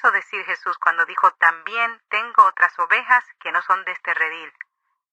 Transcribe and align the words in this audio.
quiso 0.00 0.12
decir 0.12 0.44
Jesús 0.46 0.76
cuando 0.82 1.04
dijo, 1.04 1.28
también 1.38 1.90
tengo 2.10 2.48
otras 2.48 2.72
ovejas 2.78 3.24
que 3.42 3.52
no 3.52 3.60
son 3.66 3.84
de 3.84 3.92
este 3.92 4.14
redil. 4.14 4.50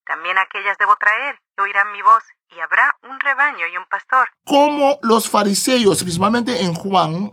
También 0.06 0.38
aquellas 0.38 0.78
debo 0.78 0.96
traer, 0.96 1.38
y 1.58 1.60
oirán 1.60 1.92
mi 1.92 2.00
voz, 2.00 2.24
y 2.50 2.60
habrá 2.60 2.96
un 3.02 3.20
rebaño 3.20 3.66
y 3.70 3.76
un 3.76 3.84
pastor. 3.90 4.28
Como 4.44 4.98
los 5.02 5.28
fariseos, 5.28 6.02
principalmente 6.02 6.62
en 6.62 6.72
Juan, 6.72 7.32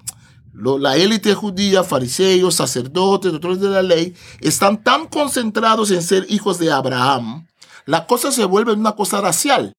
la 0.53 0.97
élite 0.97 1.33
judía, 1.33 1.83
fariseos, 1.83 2.55
sacerdotes, 2.55 3.31
doctores 3.31 3.61
de 3.61 3.69
la 3.69 3.81
ley, 3.81 4.15
están 4.41 4.83
tan 4.83 5.07
concentrados 5.07 5.91
en 5.91 6.01
ser 6.01 6.25
hijos 6.27 6.59
de 6.59 6.71
Abraham, 6.73 7.47
la 7.85 8.07
cosa 8.07 8.31
se 8.31 8.43
vuelve 8.43 8.73
una 8.73 8.93
cosa 8.93 9.21
racial. 9.21 9.73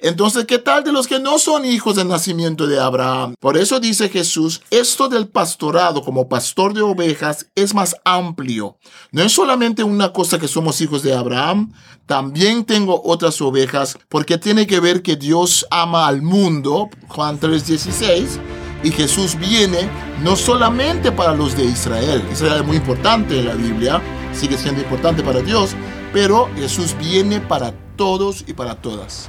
Entonces, 0.00 0.44
¿qué 0.44 0.58
tal 0.58 0.84
de 0.84 0.92
los 0.92 1.08
que 1.08 1.18
no 1.18 1.40
son 1.40 1.64
hijos 1.64 1.96
del 1.96 2.06
nacimiento 2.06 2.68
de 2.68 2.78
Abraham? 2.78 3.34
Por 3.40 3.58
eso 3.58 3.80
dice 3.80 4.08
Jesús, 4.08 4.62
esto 4.70 5.08
del 5.08 5.26
pastorado 5.26 6.04
como 6.04 6.28
pastor 6.28 6.72
de 6.72 6.82
ovejas 6.82 7.46
es 7.56 7.74
más 7.74 7.96
amplio. 8.04 8.76
No 9.10 9.24
es 9.24 9.32
solamente 9.32 9.82
una 9.82 10.12
cosa 10.12 10.38
que 10.38 10.46
somos 10.46 10.80
hijos 10.80 11.02
de 11.02 11.14
Abraham, 11.16 11.72
también 12.06 12.64
tengo 12.64 13.02
otras 13.04 13.40
ovejas, 13.42 13.98
porque 14.08 14.38
tiene 14.38 14.68
que 14.68 14.78
ver 14.78 15.02
que 15.02 15.16
Dios 15.16 15.66
ama 15.68 16.06
al 16.06 16.22
mundo, 16.22 16.88
Juan 17.08 17.40
3:16, 17.40 18.38
y 18.84 18.92
Jesús 18.92 19.36
viene 19.36 19.90
no 20.22 20.36
solamente 20.36 21.10
para 21.10 21.34
los 21.34 21.56
de 21.56 21.64
Israel, 21.64 22.22
Israel 22.30 22.60
es 22.60 22.66
muy 22.66 22.76
importante 22.76 23.40
en 23.40 23.46
la 23.46 23.54
Biblia, 23.54 24.00
sigue 24.32 24.56
siendo 24.56 24.80
importante 24.80 25.24
para 25.24 25.40
Dios, 25.40 25.70
pero 26.12 26.48
Jesús 26.54 26.94
viene 26.96 27.40
para 27.40 27.74
todos 27.96 28.44
y 28.46 28.52
para 28.52 28.76
todas. 28.76 29.28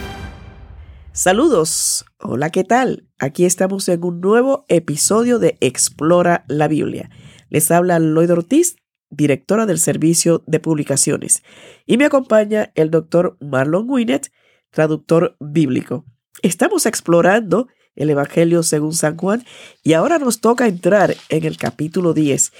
Saludos. 1.13 2.05
Hola, 2.19 2.51
¿qué 2.51 2.63
tal? 2.63 3.05
Aquí 3.19 3.43
estamos 3.43 3.89
en 3.89 4.01
un 4.05 4.21
nuevo 4.21 4.63
episodio 4.69 5.39
de 5.39 5.57
Explora 5.59 6.45
la 6.47 6.69
Biblia. 6.69 7.09
Les 7.49 7.69
habla 7.69 7.99
Lloyd 7.99 8.31
Ortiz, 8.31 8.77
directora 9.09 9.65
del 9.65 9.77
Servicio 9.77 10.41
de 10.47 10.61
Publicaciones, 10.61 11.43
y 11.85 11.97
me 11.97 12.05
acompaña 12.05 12.71
el 12.75 12.91
doctor 12.91 13.35
Marlon 13.41 13.89
Winnet, 13.89 14.31
traductor 14.69 15.35
bíblico. 15.41 16.05
Estamos 16.43 16.85
explorando 16.85 17.67
el 17.93 18.09
Evangelio 18.09 18.63
según 18.63 18.93
San 18.93 19.17
Juan 19.17 19.43
y 19.83 19.91
ahora 19.91 20.17
nos 20.17 20.39
toca 20.39 20.65
entrar 20.65 21.17
en 21.27 21.43
el 21.43 21.57
capítulo 21.57 22.13
10. 22.13 22.53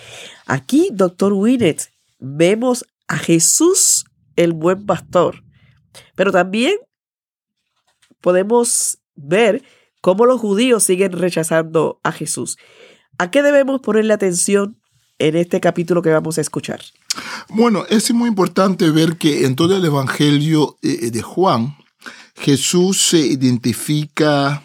Aquí, 0.45 0.89
doctor 0.91 1.31
Winnet, 1.31 1.89
vemos 2.19 2.85
a 3.07 3.17
Jesús 3.17 4.03
el 4.35 4.51
buen 4.51 4.85
pastor, 4.85 5.41
pero 6.15 6.33
también 6.33 6.75
podemos 8.21 8.99
ver 9.15 9.63
cómo 10.01 10.25
los 10.25 10.39
judíos 10.39 10.83
siguen 10.83 11.13
rechazando 11.13 11.99
a 12.03 12.11
Jesús. 12.11 12.57
¿A 13.17 13.29
qué 13.29 13.43
debemos 13.43 13.81
ponerle 13.81 14.13
atención 14.13 14.79
en 15.19 15.35
este 15.35 15.59
capítulo 15.59 16.01
que 16.01 16.09
vamos 16.09 16.37
a 16.37 16.41
escuchar? 16.41 16.81
Bueno, 17.49 17.85
es 17.89 18.11
muy 18.13 18.29
importante 18.29 18.89
ver 18.89 19.17
que 19.17 19.45
en 19.45 19.55
todo 19.55 19.75
el 19.75 19.85
Evangelio 19.85 20.77
eh, 20.81 21.11
de 21.11 21.21
Juan, 21.21 21.77
Jesús 22.35 23.01
se 23.01 23.19
identifica 23.19 24.63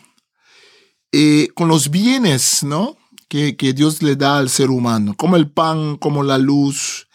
eh, 1.12 1.48
con 1.54 1.68
los 1.68 1.90
bienes, 1.90 2.62
¿no? 2.62 2.96
Que, 3.28 3.56
que, 3.56 3.72
Dios 3.72 4.02
le 4.02 4.16
da 4.16 4.38
al 4.38 4.48
ser 4.48 4.70
humano, 4.70 5.14
como 5.16 5.36
el 5.36 5.50
pan, 5.50 5.96
como 5.96 6.22
la 6.22 6.38
luz. 6.38 7.08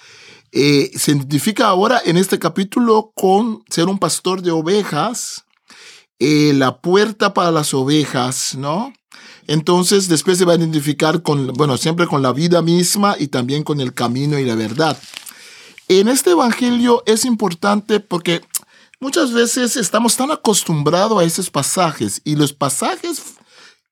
Eh, 0.52 0.92
se 0.96 1.14
identifica 1.14 1.68
ahora 1.68 2.02
en 2.04 2.18
este 2.18 2.38
capítulo 2.38 3.14
con 3.16 3.64
ser 3.70 3.88
un 3.88 3.98
pastor 3.98 4.42
de 4.42 4.52
ovejas, 4.52 5.46
eh, 6.24 6.54
la 6.54 6.78
puerta 6.78 7.34
para 7.34 7.50
las 7.50 7.74
ovejas, 7.74 8.54
¿no? 8.56 8.94
Entonces 9.48 10.08
después 10.08 10.38
se 10.38 10.46
va 10.46 10.54
a 10.54 10.56
identificar 10.56 11.24
con, 11.24 11.48
bueno, 11.54 11.78
siempre 11.78 12.06
con 12.06 12.22
la 12.22 12.32
vida 12.32 12.62
misma 12.62 13.16
y 13.18 13.30
también 13.30 13.64
con 13.64 13.82
el 13.82 13.96
camino 13.96 14.38
y 14.38 14.46
la 14.46 14.54
verdad. 14.54 15.02
En 15.88 16.08
este 16.08 16.30
evangelio 16.30 17.02
es 17.08 17.26
importante 17.26 18.00
porque 18.00 18.44
muchas 19.00 19.34
veces 19.34 19.76
estamos 19.76 20.16
tan 20.16 20.30
acostumbrados 20.30 21.20
a 21.20 21.24
esos 21.24 21.50
pasajes 21.50 22.22
y 22.24 22.36
los 22.36 22.54
pasajes 22.54 23.24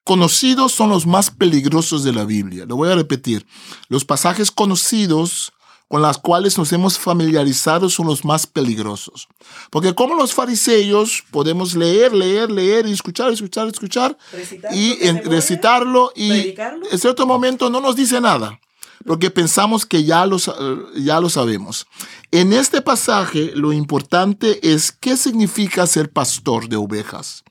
conocidos 0.03 0.71
son 0.71 0.91
los 0.91 1.07
más 1.07 1.31
peligrosos 1.31 2.03
de 2.03 2.13
la 2.13 2.25
Biblia. 2.25 2.67
Lo 2.67 2.75
voy 2.75 2.91
a 2.91 2.95
repetir. 2.95 3.43
Los 3.87 4.05
pasajes 4.05 4.51
conocidos 4.51 5.51
con 5.89 6.03
las 6.03 6.17
cuales 6.19 6.57
nos 6.57 6.71
hemos 6.71 6.97
familiarizado 6.97 7.89
son 7.89 8.07
los 8.07 8.23
más 8.23 8.47
peligrosos. 8.47 9.27
Porque 9.71 9.93
como 9.93 10.15
los 10.15 10.33
fariseos 10.33 11.23
podemos 11.31 11.75
leer, 11.75 12.13
leer, 12.13 12.49
leer 12.49 12.87
y 12.87 12.93
escuchar, 12.93 13.33
escuchar, 13.33 13.67
escuchar 13.67 14.17
y 14.71 14.95
recitarlo 15.23 16.13
y 16.15 16.55
en 16.91 16.99
cierto 16.99 17.25
momento 17.25 17.69
no 17.69 17.81
nos 17.81 17.95
dice 17.95 18.21
nada 18.21 18.57
porque 19.05 19.31
pensamos 19.31 19.85
que 19.85 20.03
ya 20.03 20.25
lo, 20.25 20.37
ya 20.95 21.19
lo 21.19 21.29
sabemos. 21.29 21.87
En 22.31 22.53
este 22.53 22.81
pasaje 22.81 23.53
lo 23.55 23.71
importante 23.71 24.59
es 24.71 24.91
qué 24.91 25.17
significa 25.17 25.87
ser 25.87 26.11
pastor 26.11 26.67
de 26.67 26.75
ovejas. 26.75 27.43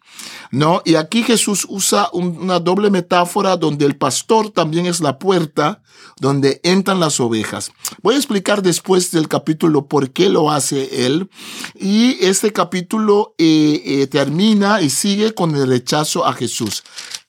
¿No? 0.50 0.82
Y 0.84 0.94
aquí 0.94 1.22
Jesús 1.22 1.66
usa 1.68 2.08
una 2.12 2.58
doble 2.58 2.90
metáfora 2.90 3.56
donde 3.56 3.84
el 3.86 3.96
pastor 3.96 4.50
también 4.50 4.86
es 4.86 5.00
la 5.00 5.18
puerta 5.18 5.82
donde 6.20 6.60
entran 6.64 7.00
las 7.00 7.20
ovejas. 7.20 7.72
Voy 8.02 8.14
a 8.14 8.18
explicar 8.18 8.62
después 8.62 9.10
del 9.10 9.28
capítulo 9.28 9.86
por 9.86 10.10
qué 10.10 10.28
lo 10.28 10.50
hace 10.50 11.06
él. 11.06 11.30
Y 11.74 12.16
este 12.24 12.52
capítulo 12.52 13.34
eh, 13.38 13.82
eh, 13.84 14.06
termina 14.06 14.80
y 14.80 14.90
sigue 14.90 15.32
con 15.32 15.54
el 15.54 15.68
rechazo 15.68 16.26
a 16.26 16.32
Jesús. 16.32 16.82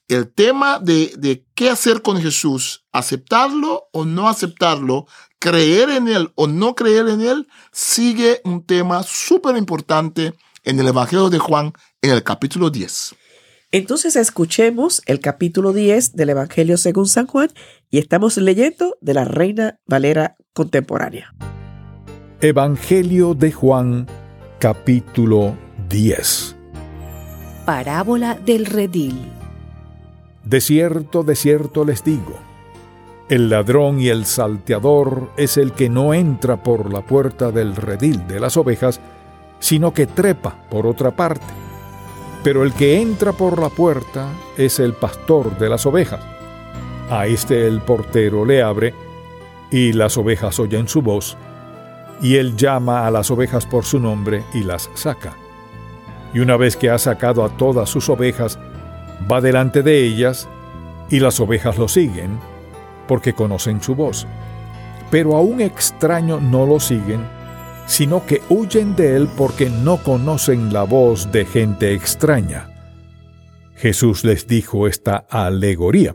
El 0.08 0.28
tema 0.32 0.80
de, 0.80 1.12
de 1.16 1.46
qué 1.54 1.70
hacer 1.70 2.02
con 2.02 2.20
Jesús, 2.20 2.84
aceptarlo 2.90 3.84
o 3.92 4.04
no 4.04 4.28
aceptarlo, 4.28 5.06
creer 5.38 5.88
en 5.90 6.08
él 6.08 6.32
o 6.34 6.48
no 6.48 6.74
creer 6.74 7.08
en 7.08 7.20
él, 7.20 7.48
sigue 7.72 8.40
un 8.44 8.64
tema 8.64 9.04
súper 9.04 9.56
importante 9.56 10.34
en 10.64 10.80
el 10.80 10.88
Evangelio 10.88 11.30
de 11.30 11.38
Juan 11.38 11.72
en 12.02 12.10
el 12.10 12.22
capítulo 12.22 12.70
10. 12.70 13.14
Entonces 13.72 14.16
escuchemos 14.16 15.02
el 15.06 15.20
capítulo 15.20 15.72
10 15.72 16.14
del 16.16 16.30
Evangelio 16.30 16.76
según 16.76 17.06
San 17.06 17.26
Juan 17.26 17.50
y 17.88 17.98
estamos 17.98 18.36
leyendo 18.36 18.96
de 19.00 19.14
la 19.14 19.24
Reina 19.24 19.78
Valera 19.86 20.36
contemporánea. 20.52 21.32
Evangelio 22.40 23.34
de 23.34 23.52
Juan 23.52 24.06
capítulo 24.58 25.56
10 25.88 26.56
Parábola 27.64 28.34
del 28.34 28.66
redil 28.66 29.30
De 30.44 30.60
cierto, 30.60 31.22
de 31.22 31.36
cierto 31.36 31.84
les 31.84 32.02
digo, 32.02 32.38
el 33.28 33.48
ladrón 33.48 34.00
y 34.00 34.08
el 34.08 34.26
salteador 34.26 35.30
es 35.36 35.56
el 35.56 35.72
que 35.72 35.88
no 35.88 36.14
entra 36.14 36.64
por 36.64 36.92
la 36.92 37.06
puerta 37.06 37.52
del 37.52 37.76
redil 37.76 38.26
de 38.26 38.40
las 38.40 38.56
ovejas, 38.56 39.00
sino 39.60 39.94
que 39.94 40.08
trepa 40.08 40.56
por 40.68 40.86
otra 40.86 41.12
parte 41.12 41.60
pero 42.42 42.64
el 42.64 42.72
que 42.72 43.00
entra 43.00 43.32
por 43.32 43.60
la 43.60 43.68
puerta 43.68 44.28
es 44.56 44.78
el 44.80 44.94
pastor 44.94 45.58
de 45.58 45.68
las 45.68 45.84
ovejas. 45.86 46.20
A 47.10 47.26
este 47.26 47.66
el 47.66 47.80
portero 47.80 48.44
le 48.44 48.62
abre, 48.62 48.94
y 49.70 49.92
las 49.92 50.16
ovejas 50.16 50.58
oyen 50.58 50.88
su 50.88 51.02
voz, 51.02 51.36
y 52.22 52.36
él 52.36 52.56
llama 52.56 53.06
a 53.06 53.10
las 53.10 53.30
ovejas 53.30 53.66
por 53.66 53.84
su 53.84 54.00
nombre 54.00 54.44
y 54.54 54.62
las 54.62 54.90
saca. 54.94 55.34
Y 56.32 56.40
una 56.40 56.56
vez 56.56 56.76
que 56.76 56.90
ha 56.90 56.98
sacado 56.98 57.44
a 57.44 57.50
todas 57.50 57.88
sus 57.88 58.08
ovejas, 58.08 58.58
va 59.30 59.40
delante 59.40 59.82
de 59.82 60.02
ellas, 60.04 60.48
y 61.10 61.20
las 61.20 61.40
ovejas 61.40 61.76
lo 61.76 61.88
siguen, 61.88 62.38
porque 63.06 63.34
conocen 63.34 63.82
su 63.82 63.94
voz. 63.94 64.26
Pero 65.10 65.36
a 65.36 65.40
un 65.40 65.60
extraño 65.60 66.40
no 66.40 66.64
lo 66.64 66.78
siguen, 66.78 67.26
sino 67.90 68.24
que 68.24 68.40
huyen 68.48 68.94
de 68.94 69.16
él 69.16 69.28
porque 69.36 69.68
no 69.68 70.00
conocen 70.00 70.72
la 70.72 70.84
voz 70.84 71.32
de 71.32 71.44
gente 71.44 71.92
extraña. 71.92 72.70
Jesús 73.74 74.22
les 74.24 74.46
dijo 74.46 74.86
esta 74.86 75.16
alegoría, 75.16 76.14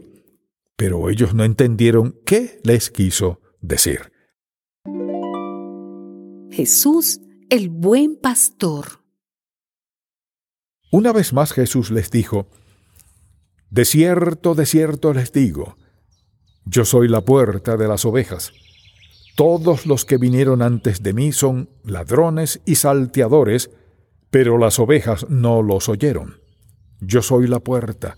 pero 0.78 1.10
ellos 1.10 1.34
no 1.34 1.44
entendieron 1.44 2.16
qué 2.26 2.62
les 2.64 2.90
quiso 2.90 3.42
decir. 3.60 4.14
Jesús, 6.50 7.20
el 7.50 7.68
buen 7.70 8.16
pastor. 8.16 9.04
Una 10.94 11.12
vez 11.12 11.34
más 11.34 11.52
Jesús 11.52 11.92
les 11.92 12.10
dijo, 12.10 12.48
De 13.70 13.84
cierto, 13.84 14.56
de 14.56 14.66
cierto 14.66 15.12
les 15.14 15.34
digo, 15.34 15.76
yo 16.64 16.86
soy 16.86 17.10
la 17.10 17.20
puerta 17.20 17.76
de 17.76 17.90
las 17.90 18.06
ovejas. 18.06 18.54
Todos 19.36 19.86
los 19.86 20.06
que 20.06 20.18
vinieron 20.18 20.62
antes 20.62 21.04
de 21.04 21.12
mí 21.12 21.34
son 21.34 21.70
ladrones 21.84 22.62
y 22.66 22.76
salteadores, 22.76 23.70
pero 24.30 24.58
las 24.58 24.80
ovejas 24.80 25.30
no 25.30 25.62
los 25.62 25.90
oyeron. 25.90 26.40
Yo 27.02 27.22
soy 27.22 27.48
la 27.48 27.60
puerta. 27.60 28.18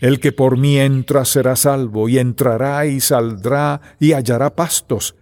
El 0.00 0.20
que 0.20 0.30
por 0.30 0.56
mí 0.56 0.78
entra 0.78 1.24
será 1.24 1.56
salvo, 1.56 2.08
y 2.08 2.18
entrará 2.18 2.86
y 2.86 3.00
saldrá 3.00 3.80
y 3.98 4.12
hallará 4.12 4.54
pastos. 4.54 5.16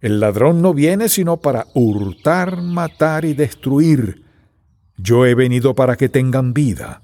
El 0.00 0.20
ladrón 0.20 0.62
no 0.62 0.72
viene 0.72 1.08
sino 1.08 1.38
para 1.38 1.66
hurtar, 1.74 2.62
matar 2.62 3.24
y 3.24 3.34
destruir. 3.34 4.22
Yo 4.96 5.26
he 5.26 5.34
venido 5.34 5.74
para 5.74 5.96
que 5.96 6.08
tengan 6.08 6.54
vida 6.54 7.02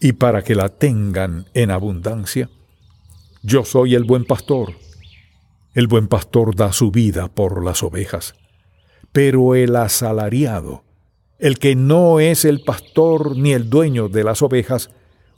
y 0.00 0.12
para 0.12 0.42
que 0.42 0.56
la 0.56 0.68
tengan 0.68 1.46
en 1.54 1.70
abundancia. 1.70 2.50
Yo 3.42 3.64
soy 3.64 3.94
el 3.94 4.04
buen 4.04 4.24
pastor. 4.24 4.87
El 5.78 5.86
buen 5.86 6.08
pastor 6.08 6.56
da 6.56 6.72
su 6.72 6.90
vida 6.90 7.28
por 7.28 7.64
las 7.64 7.84
ovejas. 7.84 8.34
Pero 9.12 9.54
el 9.54 9.76
asalariado, 9.76 10.82
el 11.38 11.60
que 11.60 11.76
no 11.76 12.18
es 12.18 12.44
el 12.44 12.64
pastor 12.64 13.36
ni 13.36 13.52
el 13.52 13.70
dueño 13.70 14.08
de 14.08 14.24
las 14.24 14.42
ovejas, 14.42 14.90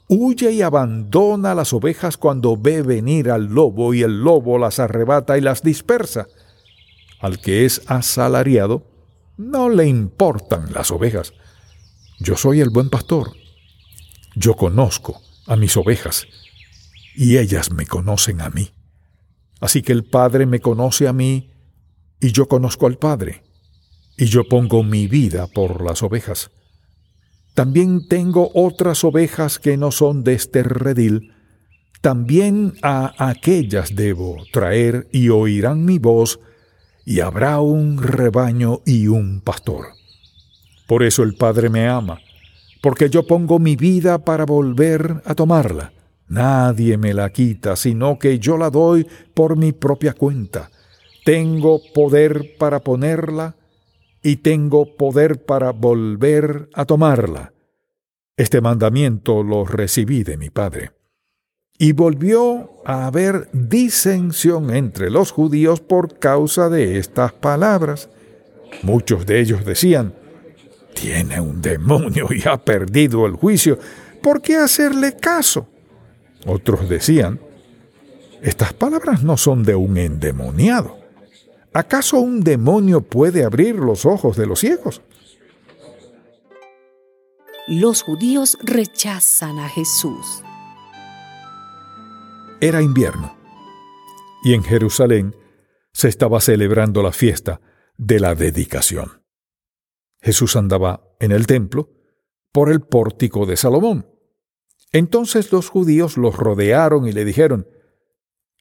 huye 0.07 0.51
y 0.51 0.63
abandona 0.63 1.53
las 1.53 1.73
ovejas 1.73 2.17
cuando 2.17 2.57
ve 2.57 2.81
venir 2.81 3.29
al 3.29 3.53
lobo 3.53 3.93
y 3.93 4.01
el 4.01 4.23
lobo 4.23 4.57
las 4.57 4.79
arrebata 4.79 5.37
y 5.37 5.41
las 5.41 5.61
dispersa. 5.61 6.27
Al 7.19 7.39
que 7.39 7.65
es 7.65 7.83
asalariado, 7.85 8.83
no 9.37 9.69
le 9.69 9.85
importan 9.85 10.73
las 10.73 10.89
ovejas. 10.89 11.33
Yo 12.19 12.35
soy 12.35 12.61
el 12.61 12.71
buen 12.71 12.89
pastor. 12.89 13.29
Yo 14.33 14.55
conozco 14.55 15.21
a 15.45 15.55
mis 15.55 15.77
ovejas 15.77 16.25
y 17.15 17.37
ellas 17.37 17.71
me 17.71 17.85
conocen 17.85 18.41
a 18.41 18.49
mí. 18.49 18.71
Así 19.61 19.83
que 19.83 19.93
el 19.93 20.03
Padre 20.03 20.45
me 20.45 20.59
conoce 20.59 21.07
a 21.07 21.13
mí 21.13 21.51
y 22.19 22.31
yo 22.31 22.47
conozco 22.47 22.87
al 22.87 22.97
Padre, 22.97 23.43
y 24.17 24.25
yo 24.25 24.43
pongo 24.43 24.83
mi 24.83 25.07
vida 25.07 25.47
por 25.47 25.83
las 25.83 26.03
ovejas. 26.03 26.49
También 27.53 28.07
tengo 28.07 28.51
otras 28.53 29.03
ovejas 29.03 29.59
que 29.59 29.77
no 29.77 29.91
son 29.91 30.23
de 30.23 30.33
este 30.33 30.63
redil, 30.63 31.33
también 32.01 32.73
a 32.81 33.13
aquellas 33.29 33.95
debo 33.95 34.37
traer 34.51 35.07
y 35.11 35.29
oirán 35.29 35.85
mi 35.85 35.99
voz, 35.99 36.39
y 37.05 37.19
habrá 37.19 37.59
un 37.59 38.01
rebaño 38.01 38.81
y 38.85 39.07
un 39.07 39.41
pastor. 39.41 39.87
Por 40.87 41.03
eso 41.03 41.21
el 41.21 41.35
Padre 41.35 41.69
me 41.69 41.87
ama, 41.87 42.19
porque 42.81 43.09
yo 43.09 43.27
pongo 43.27 43.59
mi 43.59 43.75
vida 43.75 44.25
para 44.25 44.45
volver 44.45 45.21
a 45.25 45.35
tomarla. 45.35 45.93
Nadie 46.31 46.97
me 46.97 47.13
la 47.13 47.29
quita, 47.29 47.75
sino 47.75 48.17
que 48.17 48.39
yo 48.39 48.57
la 48.57 48.69
doy 48.69 49.05
por 49.33 49.57
mi 49.57 49.73
propia 49.73 50.13
cuenta. 50.13 50.71
Tengo 51.25 51.81
poder 51.93 52.55
para 52.57 52.79
ponerla 52.79 53.57
y 54.23 54.37
tengo 54.37 54.95
poder 54.95 55.43
para 55.43 55.71
volver 55.71 56.69
a 56.73 56.85
tomarla. 56.85 57.51
Este 58.37 58.61
mandamiento 58.61 59.43
lo 59.43 59.65
recibí 59.65 60.23
de 60.23 60.37
mi 60.37 60.49
Padre. 60.49 60.91
Y 61.77 61.91
volvió 61.91 62.81
a 62.85 63.07
haber 63.07 63.49
disensión 63.51 64.73
entre 64.73 65.09
los 65.09 65.31
judíos 65.31 65.81
por 65.81 66.17
causa 66.17 66.69
de 66.69 66.97
estas 66.97 67.33
palabras. 67.33 68.09
Muchos 68.83 69.25
de 69.25 69.41
ellos 69.41 69.65
decían, 69.65 70.13
tiene 70.93 71.41
un 71.41 71.61
demonio 71.61 72.27
y 72.31 72.47
ha 72.47 72.55
perdido 72.55 73.25
el 73.25 73.33
juicio. 73.33 73.77
¿Por 74.21 74.41
qué 74.41 74.55
hacerle 74.55 75.17
caso? 75.17 75.67
Otros 76.45 76.89
decían, 76.89 77.39
estas 78.41 78.73
palabras 78.73 79.23
no 79.23 79.37
son 79.37 79.63
de 79.63 79.75
un 79.75 79.97
endemoniado. 79.97 80.97
¿Acaso 81.73 82.19
un 82.19 82.41
demonio 82.41 83.01
puede 83.01 83.45
abrir 83.45 83.75
los 83.75 84.05
ojos 84.05 84.35
de 84.35 84.47
los 84.47 84.59
ciegos? 84.59 85.01
Los 87.67 88.01
judíos 88.01 88.57
rechazan 88.61 89.59
a 89.59 89.69
Jesús. 89.69 90.43
Era 92.59 92.81
invierno 92.81 93.37
y 94.43 94.53
en 94.53 94.63
Jerusalén 94.63 95.35
se 95.93 96.07
estaba 96.07 96.41
celebrando 96.41 97.03
la 97.03 97.11
fiesta 97.11 97.61
de 97.97 98.19
la 98.19 98.35
dedicación. 98.35 99.23
Jesús 100.21 100.55
andaba 100.55 101.03
en 101.19 101.31
el 101.31 101.47
templo 101.47 101.89
por 102.51 102.71
el 102.71 102.81
pórtico 102.81 103.45
de 103.45 103.57
Salomón. 103.57 104.10
Entonces 104.91 105.51
los 105.51 105.69
judíos 105.69 106.17
los 106.17 106.35
rodearon 106.35 107.07
y 107.07 107.11
le 107.11 107.25
dijeron, 107.25 107.67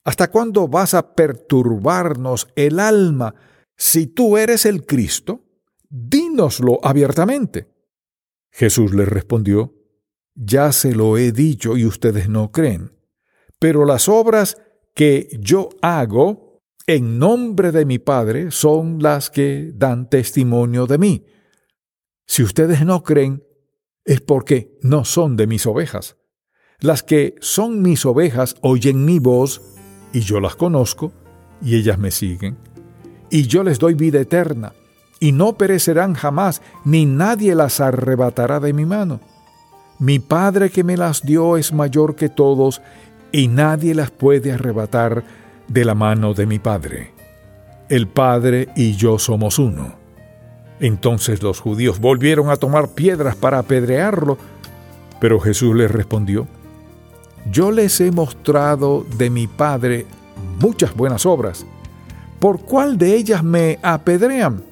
¿Hasta 0.04 0.30
cuándo 0.30 0.68
vas 0.68 0.94
a 0.94 1.14
perturbarnos 1.14 2.48
el 2.56 2.80
alma? 2.80 3.34
Si 3.76 4.06
tú 4.06 4.36
eres 4.36 4.64
el 4.64 4.86
Cristo, 4.86 5.44
dínoslo 5.88 6.78
abiertamente. 6.82 7.68
Jesús 8.50 8.94
les 8.94 9.08
respondió, 9.08 9.74
Ya 10.34 10.72
se 10.72 10.94
lo 10.94 11.18
he 11.18 11.32
dicho 11.32 11.76
y 11.76 11.84
ustedes 11.84 12.28
no 12.28 12.50
creen, 12.50 12.92
pero 13.58 13.84
las 13.84 14.08
obras 14.08 14.56
que 14.94 15.28
yo 15.38 15.68
hago 15.82 16.62
en 16.86 17.18
nombre 17.18 17.72
de 17.72 17.84
mi 17.84 17.98
Padre 17.98 18.50
son 18.50 19.02
las 19.02 19.30
que 19.30 19.72
dan 19.74 20.08
testimonio 20.08 20.86
de 20.86 20.98
mí. 20.98 21.26
Si 22.26 22.42
ustedes 22.42 22.84
no 22.84 23.02
creen, 23.02 23.44
es 24.04 24.20
porque 24.20 24.78
no 24.82 25.04
son 25.04 25.36
de 25.36 25.46
mis 25.46 25.66
ovejas. 25.66 26.16
Las 26.80 27.02
que 27.02 27.34
son 27.40 27.82
mis 27.82 28.06
ovejas 28.06 28.56
oyen 28.62 29.04
mi 29.04 29.18
voz, 29.18 29.60
y 30.12 30.20
yo 30.20 30.40
las 30.40 30.56
conozco, 30.56 31.12
y 31.62 31.76
ellas 31.76 31.98
me 31.98 32.10
siguen. 32.10 32.56
Y 33.28 33.46
yo 33.46 33.62
les 33.62 33.78
doy 33.78 33.94
vida 33.94 34.18
eterna, 34.18 34.72
y 35.20 35.32
no 35.32 35.58
perecerán 35.58 36.14
jamás, 36.14 36.62
ni 36.84 37.04
nadie 37.04 37.54
las 37.54 37.80
arrebatará 37.80 38.60
de 38.60 38.72
mi 38.72 38.86
mano. 38.86 39.20
Mi 39.98 40.18
Padre 40.18 40.70
que 40.70 40.82
me 40.82 40.96
las 40.96 41.22
dio 41.22 41.58
es 41.58 41.74
mayor 41.74 42.16
que 42.16 42.30
todos, 42.30 42.80
y 43.30 43.48
nadie 43.48 43.94
las 43.94 44.10
puede 44.10 44.50
arrebatar 44.50 45.22
de 45.68 45.84
la 45.84 45.94
mano 45.94 46.32
de 46.32 46.46
mi 46.46 46.58
Padre. 46.58 47.12
El 47.90 48.08
Padre 48.08 48.68
y 48.74 48.96
yo 48.96 49.18
somos 49.18 49.58
uno. 49.58 49.94
Entonces 50.80 51.42
los 51.42 51.60
judíos 51.60 52.00
volvieron 52.00 52.48
a 52.48 52.56
tomar 52.56 52.88
piedras 52.88 53.36
para 53.36 53.58
apedrearlo, 53.58 54.38
pero 55.20 55.38
Jesús 55.38 55.76
les 55.76 55.90
respondió, 55.90 56.48
yo 57.50 57.70
les 57.70 58.00
he 58.00 58.10
mostrado 58.10 59.06
de 59.16 59.30
mi 59.30 59.46
Padre 59.46 60.06
muchas 60.60 60.94
buenas 60.94 61.26
obras. 61.26 61.64
¿Por 62.38 62.60
cuál 62.60 62.98
de 62.98 63.14
ellas 63.14 63.42
me 63.42 63.78
apedrean? 63.82 64.62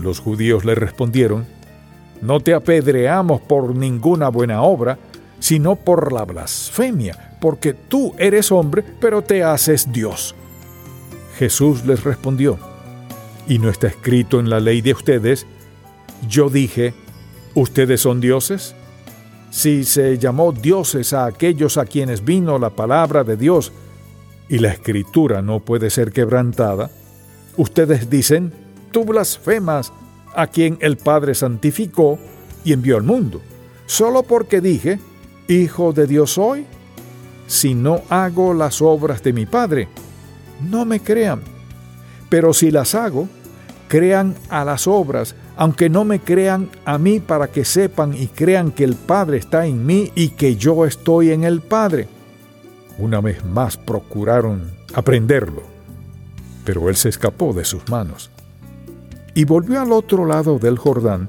Los 0.00 0.20
judíos 0.20 0.64
le 0.64 0.74
respondieron, 0.74 1.46
No 2.20 2.40
te 2.40 2.54
apedreamos 2.54 3.40
por 3.40 3.74
ninguna 3.74 4.28
buena 4.28 4.62
obra, 4.62 4.98
sino 5.40 5.76
por 5.76 6.12
la 6.12 6.24
blasfemia, 6.24 7.36
porque 7.40 7.72
tú 7.74 8.14
eres 8.18 8.50
hombre, 8.50 8.84
pero 9.00 9.22
te 9.22 9.42
haces 9.44 9.92
Dios. 9.92 10.34
Jesús 11.38 11.84
les 11.84 12.02
respondió, 12.02 12.58
¿y 13.46 13.58
no 13.58 13.70
está 13.70 13.86
escrito 13.86 14.40
en 14.40 14.50
la 14.50 14.58
ley 14.58 14.80
de 14.80 14.92
ustedes? 14.92 15.46
Yo 16.28 16.50
dije, 16.50 16.94
¿ustedes 17.54 18.00
son 18.00 18.20
dioses? 18.20 18.74
Si 19.50 19.84
se 19.84 20.18
llamó 20.18 20.52
dioses 20.52 21.12
a 21.12 21.26
aquellos 21.26 21.76
a 21.78 21.86
quienes 21.86 22.24
vino 22.24 22.58
la 22.58 22.70
palabra 22.70 23.24
de 23.24 23.36
Dios 23.36 23.72
y 24.48 24.58
la 24.58 24.68
escritura 24.68 25.42
no 25.42 25.60
puede 25.60 25.90
ser 25.90 26.12
quebrantada, 26.12 26.90
ustedes 27.56 28.08
dicen, 28.10 28.52
tú 28.92 29.04
blasfemas 29.04 29.92
a 30.34 30.46
quien 30.46 30.78
el 30.80 30.96
Padre 30.96 31.34
santificó 31.34 32.18
y 32.64 32.72
envió 32.72 32.96
al 32.96 33.02
mundo, 33.02 33.40
solo 33.86 34.22
porque 34.22 34.60
dije, 34.60 34.98
Hijo 35.48 35.94
de 35.94 36.06
Dios 36.06 36.32
soy, 36.32 36.66
si 37.46 37.74
no 37.74 38.02
hago 38.10 38.52
las 38.52 38.82
obras 38.82 39.22
de 39.22 39.32
mi 39.32 39.46
Padre, 39.46 39.88
no 40.68 40.84
me 40.84 41.00
crean, 41.00 41.40
pero 42.28 42.52
si 42.52 42.70
las 42.70 42.94
hago, 42.94 43.28
crean 43.88 44.34
a 44.50 44.64
las 44.64 44.86
obras, 44.86 45.34
aunque 45.58 45.90
no 45.90 46.04
me 46.04 46.20
crean 46.20 46.70
a 46.84 46.98
mí 46.98 47.18
para 47.18 47.48
que 47.48 47.64
sepan 47.64 48.14
y 48.14 48.28
crean 48.28 48.70
que 48.70 48.84
el 48.84 48.94
Padre 48.94 49.38
está 49.38 49.66
en 49.66 49.84
mí 49.84 50.12
y 50.14 50.30
que 50.30 50.54
yo 50.54 50.86
estoy 50.86 51.32
en 51.32 51.42
el 51.42 51.60
Padre. 51.60 52.06
Una 52.96 53.20
vez 53.20 53.44
más 53.44 53.76
procuraron 53.76 54.70
aprenderlo, 54.94 55.62
pero 56.64 56.88
él 56.88 56.94
se 56.94 57.08
escapó 57.08 57.52
de 57.52 57.64
sus 57.64 57.88
manos 57.88 58.30
y 59.34 59.44
volvió 59.44 59.80
al 59.80 59.90
otro 59.90 60.26
lado 60.26 60.60
del 60.60 60.78
Jordán, 60.78 61.28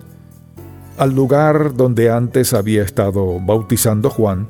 al 1.00 1.16
lugar 1.16 1.76
donde 1.76 2.12
antes 2.12 2.54
había 2.54 2.84
estado 2.84 3.40
bautizando 3.40 4.12
Juan, 4.12 4.48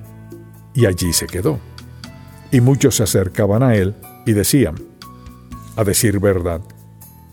y 0.73 0.87
allí 0.87 1.13
se 1.13 1.25
quedó. 1.25 1.57
Y 2.51 2.59
muchos 2.59 2.95
se 2.95 3.03
acercaban 3.03 3.63
a 3.63 3.75
él 3.75 3.95
y 4.25 4.33
decían, 4.33 4.75
a 5.77 5.85
decir 5.85 6.19
verdad, 6.19 6.59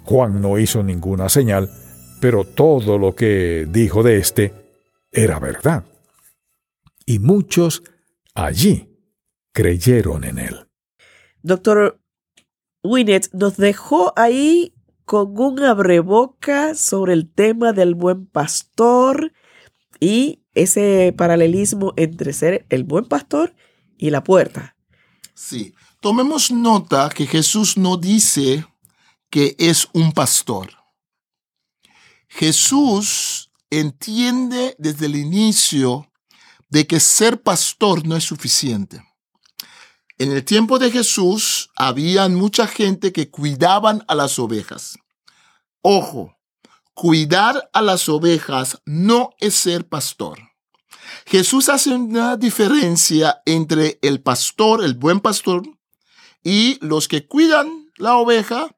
Juan 0.04 0.40
no 0.40 0.58
hizo 0.58 0.84
ninguna 0.84 1.28
señal, 1.28 1.70
pero 2.20 2.44
todo 2.44 2.98
lo 2.98 3.14
que 3.14 3.66
dijo 3.68 4.02
de 4.02 4.18
éste 4.18 4.54
era 5.10 5.38
verdad. 5.38 5.84
Y 7.04 7.18
muchos 7.18 7.82
allí 8.34 8.88
creyeron 9.52 10.24
en 10.24 10.38
él. 10.38 10.66
Doctor, 11.42 12.00
Winnet 12.82 13.30
nos 13.32 13.56
dejó 13.56 14.12
ahí 14.16 14.74
con 15.04 15.38
un 15.38 15.62
abreboca 15.62 16.74
sobre 16.74 17.12
el 17.12 17.32
tema 17.32 17.72
del 17.72 17.94
buen 17.94 18.26
pastor 18.26 19.32
y 20.00 20.42
ese 20.54 21.14
paralelismo 21.16 21.92
entre 21.96 22.32
ser 22.32 22.66
el 22.70 22.84
buen 22.84 23.04
pastor 23.04 23.54
y 23.96 24.10
la 24.10 24.24
puerta. 24.24 24.76
Sí, 25.34 25.74
tomemos 26.00 26.50
nota 26.50 27.08
que 27.14 27.26
Jesús 27.26 27.76
no 27.76 27.96
dice 27.96 28.66
que 29.30 29.54
es 29.58 29.88
un 29.92 30.12
pastor. 30.12 30.70
Jesús 32.36 33.50
entiende 33.70 34.76
desde 34.78 35.06
el 35.06 35.16
inicio 35.16 36.06
de 36.68 36.86
que 36.86 37.00
ser 37.00 37.42
pastor 37.42 38.06
no 38.06 38.14
es 38.14 38.24
suficiente. 38.24 39.02
En 40.18 40.32
el 40.32 40.44
tiempo 40.44 40.78
de 40.78 40.90
Jesús 40.90 41.70
había 41.76 42.28
mucha 42.28 42.66
gente 42.66 43.10
que 43.10 43.30
cuidaban 43.30 44.04
a 44.06 44.14
las 44.14 44.38
ovejas. 44.38 44.98
Ojo, 45.80 46.36
cuidar 46.92 47.70
a 47.72 47.80
las 47.80 48.06
ovejas 48.06 48.82
no 48.84 49.30
es 49.40 49.54
ser 49.54 49.88
pastor. 49.88 50.38
Jesús 51.24 51.70
hace 51.70 51.94
una 51.94 52.36
diferencia 52.36 53.40
entre 53.46 53.98
el 54.02 54.20
pastor, 54.20 54.84
el 54.84 54.92
buen 54.92 55.20
pastor, 55.20 55.62
y 56.44 56.78
los 56.84 57.08
que 57.08 57.26
cuidan 57.26 57.90
la 57.96 58.16
oveja, 58.16 58.75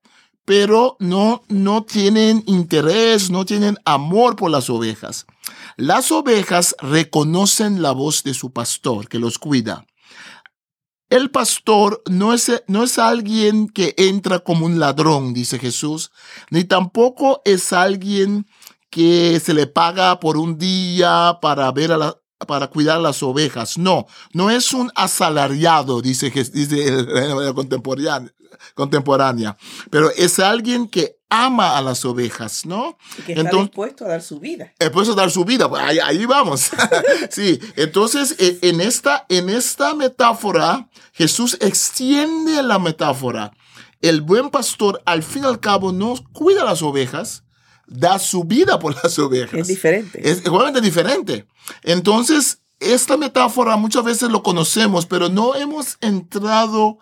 pero 0.48 0.96
no, 0.98 1.42
no 1.48 1.82
tienen 1.82 2.42
interés, 2.46 3.28
no 3.28 3.44
tienen 3.44 3.76
amor 3.84 4.34
por 4.34 4.50
las 4.50 4.70
ovejas. 4.70 5.26
Las 5.76 6.10
ovejas 6.10 6.74
reconocen 6.80 7.82
la 7.82 7.92
voz 7.92 8.22
de 8.22 8.32
su 8.32 8.50
pastor 8.50 9.08
que 9.08 9.18
los 9.18 9.38
cuida. 9.38 9.84
El 11.10 11.30
pastor 11.30 12.02
no 12.08 12.32
es, 12.32 12.50
no 12.66 12.84
es 12.84 12.98
alguien 12.98 13.68
que 13.68 13.94
entra 13.98 14.38
como 14.38 14.64
un 14.64 14.78
ladrón, 14.80 15.34
dice 15.34 15.58
Jesús, 15.58 16.12
ni 16.50 16.64
tampoco 16.64 17.42
es 17.44 17.74
alguien 17.74 18.46
que 18.88 19.42
se 19.44 19.52
le 19.52 19.66
paga 19.66 20.18
por 20.18 20.38
un 20.38 20.56
día 20.56 21.40
para 21.42 21.70
ver 21.72 21.92
a 21.92 22.16
para 22.46 22.68
cuidar 22.68 23.00
las 23.00 23.22
ovejas. 23.22 23.76
No, 23.76 24.06
no 24.32 24.48
es 24.48 24.72
un 24.72 24.90
asalariado, 24.94 26.00
dice, 26.00 26.30
dice 26.30 27.04
la 27.04 27.52
contemporánea, 27.54 28.32
contemporánea, 28.74 29.56
pero 29.90 30.10
es 30.10 30.38
alguien 30.38 30.88
que 30.88 31.18
ama 31.30 31.76
a 31.76 31.82
las 31.82 32.04
ovejas, 32.04 32.64
¿no? 32.64 32.96
Y 33.18 33.22
que 33.22 33.32
está 33.32 33.42
entonces, 33.42 33.68
dispuesto 33.68 34.04
a 34.04 34.08
dar 34.08 34.22
su 34.22 34.40
vida. 34.40 34.72
Dispuesto 34.78 35.12
a 35.12 35.16
dar 35.16 35.30
su 35.30 35.44
vida, 35.44 35.68
pues, 35.68 35.82
ahí, 35.82 35.98
ahí 35.98 36.24
vamos. 36.24 36.70
sí, 37.30 37.60
entonces 37.76 38.36
e, 38.38 38.58
en 38.62 38.80
esta, 38.80 39.26
en 39.28 39.50
esta 39.50 39.94
metáfora, 39.94 40.88
Jesús 41.12 41.56
extiende 41.60 42.62
la 42.62 42.78
metáfora. 42.78 43.52
El 44.00 44.22
buen 44.22 44.50
pastor, 44.50 45.02
al 45.04 45.22
fin 45.22 45.44
y 45.44 45.46
al 45.46 45.60
cabo, 45.60 45.92
no 45.92 46.14
cuida 46.32 46.64
las 46.64 46.82
ovejas, 46.82 47.44
da 47.86 48.18
su 48.18 48.44
vida 48.44 48.78
por 48.78 48.94
las 49.02 49.18
ovejas. 49.18 49.60
Es 49.60 49.66
diferente. 49.66 50.30
Es 50.30 50.44
igualmente 50.44 50.80
diferente. 50.80 51.46
Entonces, 51.82 52.60
esta 52.80 53.16
metáfora 53.16 53.76
muchas 53.76 54.04
veces 54.04 54.30
lo 54.30 54.42
conocemos, 54.42 55.06
pero 55.06 55.28
no 55.28 55.54
hemos 55.56 55.98
entrado 56.00 56.98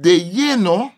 de 0.00 0.30
lleno 0.30 0.94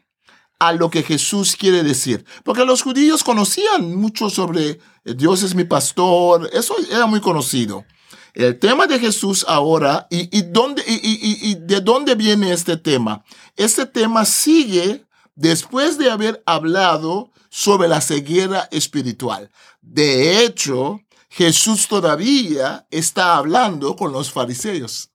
a 0.59 0.73
lo 0.73 0.90
que 0.90 1.02
Jesús 1.02 1.57
quiere 1.57 1.83
decir. 1.83 2.25
Porque 2.45 2.64
los 2.64 2.83
judíos 2.83 3.25
conocían 3.25 3.97
mucho 3.97 4.30
sobre 4.30 4.78
eh, 5.04 5.14
Dios 5.16 5.42
es 5.42 5.54
mi 5.54 5.64
pastor, 5.64 6.49
eso 6.52 6.76
era 6.90 7.07
muy 7.07 7.21
conocido. 7.21 7.85
El 8.35 8.59
tema 8.59 8.87
de 8.87 9.00
Jesús 9.00 9.45
ahora, 9.49 10.07
y, 10.09 10.42
dónde, 10.42 10.85
y, 10.87 11.57
de 11.57 11.80
dónde 11.80 12.14
viene 12.14 12.52
este 12.52 12.76
tema. 12.76 13.25
Este 13.57 13.87
tema 13.87 14.25
sigue 14.25 15.04
después 15.35 15.99
de 15.99 16.11
haber 16.11 16.40
hablado 16.47 17.33
sobre 17.49 17.88
la 17.88 18.00
ceguera 18.00 18.69
espiritual. 18.71 19.50
De 19.80 20.45
hecho, 20.45 21.00
Jesús 21.28 21.88
todavía 21.88 22.87
está 22.92 23.37
hablando 23.37 23.97
con 23.97 24.12
los 24.12 24.30
fariseos. 24.30 25.11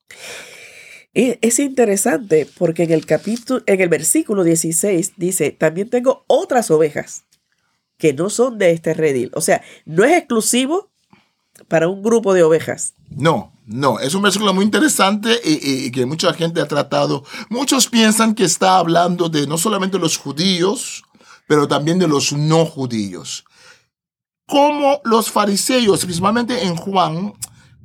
Es 1.16 1.60
interesante 1.60 2.46
porque 2.58 2.84
en 2.84 2.92
el 2.92 3.06
capítulo, 3.06 3.64
en 3.68 3.80
el 3.80 3.88
versículo 3.88 4.44
16 4.44 5.14
dice, 5.16 5.52
también 5.52 5.90
tengo 5.90 6.26
otras 6.28 6.70
ovejas 6.70 7.24
que 7.98 8.14
no 8.14 8.30
son 8.30 8.58
de 8.58 8.72
este 8.72 8.94
redil. 8.94 9.32
O 9.34 9.40
sea, 9.40 9.64
no 9.86 10.04
es 10.04 10.12
exclusivo 10.12 10.90
para 11.70 11.88
un 11.88 12.04
grupo 12.04 12.34
de 12.34 12.44
ovejas. 12.44 12.96
No, 13.10 13.54
no, 13.66 14.00
es 14.00 14.14
un 14.14 14.24
versículo 14.24 14.54
muy 14.54 14.66
interesante 14.66 15.40
y, 15.44 15.90
que 15.92 16.06
mucha 16.06 16.34
gente 16.34 16.60
ha 16.60 16.68
tratado. 16.68 17.24
Muchos 17.50 17.88
piensan 17.88 18.36
que 18.36 18.44
está 18.44 18.78
hablando 18.78 19.30
de 19.30 19.48
no 19.48 19.58
solamente 19.58 19.98
los 19.98 20.18
judíos, 20.18 21.04
pero 21.48 21.66
también 21.66 21.98
de 21.98 22.10
los 22.10 22.34
no 22.34 22.66
judíos. 22.66 23.46
Como 24.48 25.00
los 25.06 25.32
fariseos, 25.32 26.04
principalmente 26.04 26.66
en 26.66 26.76
Juan, 26.76 27.34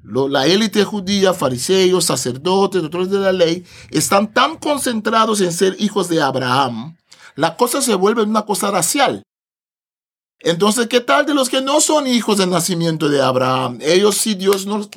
la 0.03 0.47
élite 0.47 0.85
judía, 0.85 1.35
fariseos, 1.35 2.05
sacerdotes, 2.05 2.83
doctores 2.83 3.11
de 3.11 3.19
la 3.19 3.33
ley, 3.33 3.65
están 3.91 4.33
tan 4.33 4.57
concentrados 4.57 5.41
en 5.41 5.53
ser 5.53 5.77
hijos 5.79 6.09
de 6.09 6.23
Abraham, 6.23 6.97
la 7.37 7.57
cosa 7.57 7.81
se 7.81 7.95
vuelve 7.95 8.23
una 8.23 8.43
cosa 8.43 8.71
racial. 8.71 9.23
Entonces, 10.41 10.87
¿qué 10.89 11.01
tal 11.01 11.27
de 11.27 11.35
los 11.35 11.51
que 11.51 11.61
no 11.61 11.81
son 11.81 12.07
hijos 12.07 12.39
del 12.39 12.51
nacimiento 12.51 13.09
de 13.09 13.21
Abraham? 13.21 13.79
Ellos, 13.83 14.17
si 14.17 14.35
Dios 14.35 14.67
no 14.67 14.89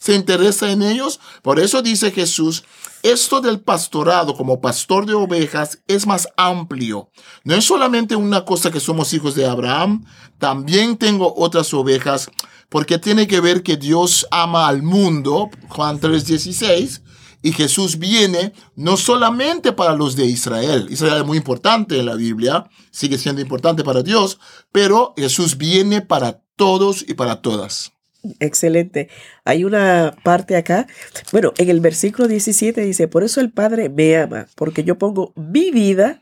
se 0.00 0.14
interesa 0.14 0.70
en 0.72 0.82
ellos, 0.82 1.20
por 1.42 1.60
eso 1.60 1.82
dice 1.82 2.10
Jesús, 2.10 2.64
esto 3.04 3.40
del 3.40 3.60
pastorado 3.60 4.36
como 4.36 4.60
pastor 4.60 5.06
de 5.06 5.14
ovejas 5.14 5.78
es 5.86 6.04
más 6.04 6.28
amplio. 6.36 7.10
No 7.44 7.54
es 7.54 7.64
solamente 7.64 8.16
una 8.16 8.44
cosa 8.44 8.72
que 8.72 8.80
somos 8.80 9.12
hijos 9.12 9.36
de 9.36 9.46
Abraham, 9.46 10.04
también 10.38 10.96
tengo 10.96 11.32
otras 11.36 11.72
ovejas 11.74 12.28
porque 12.68 12.98
tiene 12.98 13.26
que 13.26 13.40
ver 13.40 13.62
que 13.62 13.76
Dios 13.76 14.26
ama 14.30 14.68
al 14.68 14.82
mundo, 14.82 15.50
Juan 15.68 16.00
3:16, 16.00 17.02
y 17.42 17.52
Jesús 17.52 17.98
viene 17.98 18.52
no 18.74 18.96
solamente 18.96 19.72
para 19.72 19.94
los 19.94 20.16
de 20.16 20.26
Israel, 20.26 20.88
Israel 20.90 21.18
es 21.18 21.26
muy 21.26 21.38
importante 21.38 21.98
en 21.98 22.06
la 22.06 22.14
Biblia, 22.14 22.68
sigue 22.90 23.18
siendo 23.18 23.40
importante 23.40 23.84
para 23.84 24.02
Dios, 24.02 24.40
pero 24.72 25.14
Jesús 25.16 25.56
viene 25.56 26.02
para 26.02 26.42
todos 26.56 27.04
y 27.08 27.14
para 27.14 27.40
todas. 27.40 27.92
Excelente. 28.40 29.08
Hay 29.44 29.64
una 29.64 30.16
parte 30.24 30.56
acá. 30.56 30.86
Bueno, 31.30 31.52
en 31.56 31.70
el 31.70 31.80
versículo 31.80 32.26
17 32.26 32.80
dice, 32.80 33.06
por 33.06 33.22
eso 33.22 33.40
el 33.40 33.52
Padre 33.52 33.88
me 33.88 34.16
ama, 34.16 34.48
porque 34.56 34.82
yo 34.82 34.98
pongo 34.98 35.32
mi 35.36 35.70
vida 35.70 36.20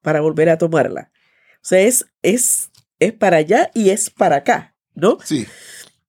para 0.00 0.20
volver 0.20 0.48
a 0.48 0.58
tomarla. 0.58 1.10
O 1.56 1.66
sea, 1.66 1.80
es, 1.80 2.06
es, 2.22 2.70
es 3.00 3.12
para 3.12 3.38
allá 3.38 3.70
y 3.74 3.90
es 3.90 4.10
para 4.10 4.36
acá, 4.36 4.73
¿no? 4.94 5.18
Sí. 5.24 5.46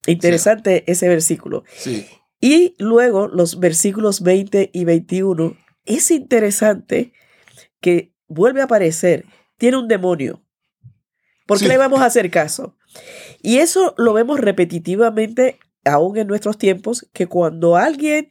Interesante 0.08 0.84
ese 0.92 1.08
versículo. 1.08 1.64
Sí. 1.76 2.06
Y 2.40 2.76
luego 2.78 3.28
los 3.28 3.60
versículos 3.60 4.22
20 4.22 4.70
y 4.74 4.86
21. 4.86 5.58
Es 5.86 6.12
interesante 6.12 7.14
que 7.82 8.14
vuelve 8.28 8.62
a 8.62 8.66
aparecer. 8.66 9.26
Tiene 9.58 9.78
un 9.78 9.88
demonio. 9.88 10.42
¿Por 11.46 11.60
qué 11.60 11.68
le 11.68 11.78
vamos 11.78 12.02
a 12.02 12.06
hacer 12.06 12.30
caso? 12.32 12.76
Y 13.42 13.58
eso 13.58 13.94
lo 13.98 14.14
vemos 14.14 14.40
repetitivamente 14.40 15.60
aún 15.86 16.18
en 16.18 16.28
nuestros 16.28 16.58
tiempos, 16.58 17.08
que 17.14 17.28
cuando 17.28 17.76
alguien 17.76 18.30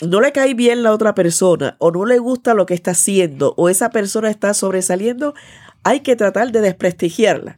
no 0.00 0.20
le 0.20 0.32
cae 0.32 0.54
bien 0.54 0.82
la 0.82 0.92
otra 0.92 1.14
persona 1.14 1.76
o 1.78 1.90
no 1.90 2.04
le 2.04 2.18
gusta 2.18 2.54
lo 2.54 2.66
que 2.66 2.74
está 2.74 2.90
haciendo 2.90 3.54
o 3.56 3.70
esa 3.70 3.90
persona 3.90 4.30
está 4.30 4.52
sobresaliendo, 4.52 5.34
hay 5.82 6.00
que 6.00 6.16
tratar 6.16 6.52
de 6.52 6.60
desprestigiarla, 6.60 7.56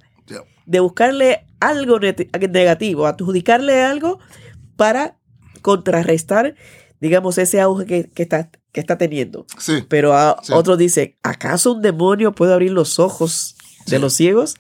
de 0.69 0.81
buscarle 0.81 1.47
algo 1.61 1.99
negativo, 1.99 3.07
adjudicarle 3.07 3.83
algo 3.83 4.21
para 4.77 5.17
contrarrestar, 5.63 6.55
digamos, 7.01 7.39
ese 7.39 7.61
auge 7.61 8.11
que, 8.15 8.23
está, 8.23 8.51
que 8.73 8.81
está 8.81 8.99
teniendo. 8.99 9.47
Sí, 9.59 9.85
Pero 9.89 10.15
a, 10.15 10.41
otro 10.53 10.77
dice, 10.77 11.19
¿acaso 11.23 11.73
un 11.73 11.83
demonio 11.83 12.33
puede 12.33 12.53
abrir 12.53 12.73
los 12.73 12.99
ojos 12.99 13.57
de 13.87 13.99
los 13.99 14.13
ciegos? 14.13 14.57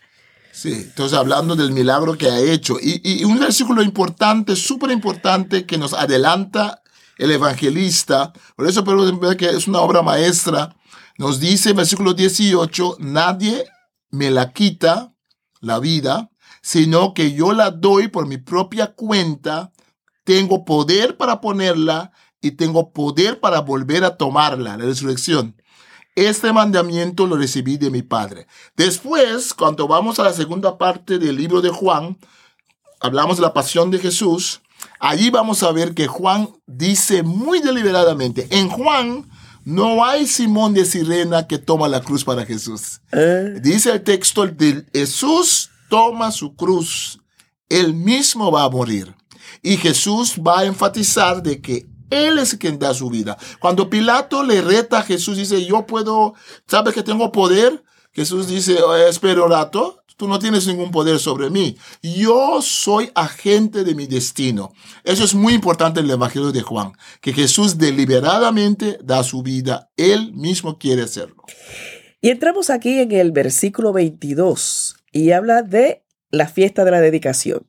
Sí, 0.50 0.72
entonces 0.72 1.16
hablando 1.16 1.54
del 1.54 1.72
milagro 1.72 2.16
que 2.16 2.28
ha 2.28 2.40
hecho. 2.40 2.78
Y, 2.80 3.00
y 3.04 3.24
un 3.24 3.38
versículo 3.38 3.82
importante, 3.82 4.56
súper 4.56 4.90
importante, 4.90 5.66
que 5.66 5.76
nos 5.76 5.92
adelanta 5.92 6.82
el 7.18 7.30
evangelista, 7.32 8.32
por 8.56 8.66
eso 8.66 8.82
podemos 8.82 9.20
ver 9.20 9.36
que 9.36 9.50
es 9.50 9.68
una 9.68 9.80
obra 9.80 10.02
maestra, 10.02 10.74
nos 11.18 11.38
dice 11.38 11.70
en 11.70 11.76
versículo 11.76 12.14
18, 12.14 12.96
nadie 13.00 13.64
me 14.10 14.30
la 14.30 14.52
quita 14.52 15.12
la 15.60 15.78
vida, 15.78 16.30
sino 16.62 17.14
que 17.14 17.32
yo 17.32 17.52
la 17.52 17.70
doy 17.70 18.08
por 18.08 18.26
mi 18.26 18.36
propia 18.36 18.94
cuenta, 18.94 19.72
tengo 20.24 20.64
poder 20.64 21.16
para 21.16 21.40
ponerla 21.40 22.12
y 22.40 22.52
tengo 22.52 22.92
poder 22.92 23.40
para 23.40 23.60
volver 23.60 24.04
a 24.04 24.16
tomarla, 24.16 24.76
la 24.76 24.84
resurrección. 24.84 25.56
Este 26.14 26.52
mandamiento 26.52 27.26
lo 27.26 27.36
recibí 27.36 27.76
de 27.76 27.90
mi 27.90 28.02
Padre. 28.02 28.46
Después, 28.76 29.54
cuando 29.54 29.86
vamos 29.86 30.18
a 30.18 30.24
la 30.24 30.32
segunda 30.32 30.76
parte 30.76 31.18
del 31.18 31.36
libro 31.36 31.60
de 31.60 31.70
Juan, 31.70 32.18
hablamos 33.00 33.36
de 33.36 33.42
la 33.42 33.54
pasión 33.54 33.90
de 33.90 33.98
Jesús, 33.98 34.60
allí 34.98 35.30
vamos 35.30 35.62
a 35.62 35.72
ver 35.72 35.94
que 35.94 36.08
Juan 36.08 36.48
dice 36.66 37.22
muy 37.22 37.60
deliberadamente, 37.60 38.48
en 38.50 38.68
Juan 38.68 39.28
No 39.68 40.02
hay 40.02 40.26
Simón 40.26 40.72
de 40.72 40.86
Sirena 40.86 41.46
que 41.46 41.58
toma 41.58 41.88
la 41.88 42.00
cruz 42.00 42.24
para 42.24 42.46
Jesús. 42.46 43.02
Ah, 43.12 43.50
Dice 43.60 43.90
el 43.90 44.02
texto 44.02 44.46
de 44.46 44.86
Jesús 44.94 45.68
toma 45.90 46.32
su 46.32 46.56
cruz. 46.56 47.18
Él 47.68 47.92
mismo 47.92 48.50
va 48.50 48.64
a 48.64 48.70
morir. 48.70 49.14
Y 49.62 49.76
Jesús 49.76 50.36
va 50.38 50.60
a 50.60 50.64
enfatizar 50.64 51.42
de 51.42 51.60
que 51.60 51.86
Él 52.08 52.38
es 52.38 52.54
quien 52.56 52.78
da 52.78 52.94
su 52.94 53.10
vida. 53.10 53.36
Cuando 53.60 53.90
Pilato 53.90 54.42
le 54.42 54.62
reta 54.62 55.00
a 55.00 55.02
Jesús, 55.02 55.36
dice, 55.36 55.62
yo 55.62 55.84
puedo, 55.84 56.32
¿sabes 56.66 56.94
que 56.94 57.02
tengo 57.02 57.30
poder? 57.30 57.84
Jesús 58.12 58.48
dice, 58.48 58.72
"Eh, 58.72 59.08
espera 59.10 59.44
un 59.44 59.50
rato, 59.50 59.97
tú 60.18 60.28
no 60.28 60.38
tienes 60.38 60.66
ningún 60.66 60.90
poder 60.90 61.18
sobre 61.18 61.48
mí. 61.48 61.78
Yo 62.02 62.60
soy 62.60 63.10
agente 63.14 63.84
de 63.84 63.94
mi 63.94 64.06
destino. 64.06 64.72
Eso 65.04 65.24
es 65.24 65.34
muy 65.34 65.54
importante 65.54 66.00
en 66.00 66.06
el 66.06 66.12
Evangelio 66.12 66.52
de 66.52 66.60
Juan, 66.60 66.92
que 67.22 67.32
Jesús 67.32 67.78
deliberadamente 67.78 68.98
da 69.02 69.22
su 69.22 69.42
vida. 69.42 69.90
Él 69.96 70.32
mismo 70.34 70.76
quiere 70.76 71.02
hacerlo. 71.02 71.44
Y 72.20 72.30
entramos 72.30 72.68
aquí 72.68 72.98
en 72.98 73.12
el 73.12 73.30
versículo 73.30 73.92
22 73.92 74.96
y 75.12 75.30
habla 75.30 75.62
de 75.62 76.04
la 76.30 76.48
fiesta 76.48 76.84
de 76.84 76.90
la 76.90 77.00
dedicación. 77.00 77.66